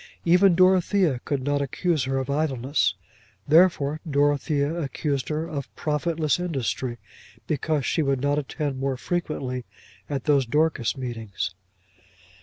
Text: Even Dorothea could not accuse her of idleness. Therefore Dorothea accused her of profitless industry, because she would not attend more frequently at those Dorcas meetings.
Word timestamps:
Even 0.25 0.55
Dorothea 0.55 1.21
could 1.25 1.43
not 1.43 1.61
accuse 1.61 2.05
her 2.05 2.17
of 2.17 2.27
idleness. 2.27 2.95
Therefore 3.47 4.01
Dorothea 4.09 4.73
accused 4.81 5.29
her 5.29 5.47
of 5.47 5.69
profitless 5.75 6.39
industry, 6.39 6.97
because 7.45 7.85
she 7.85 8.01
would 8.01 8.19
not 8.19 8.39
attend 8.39 8.79
more 8.79 8.97
frequently 8.97 9.63
at 10.09 10.23
those 10.23 10.47
Dorcas 10.47 10.97
meetings. 10.97 11.53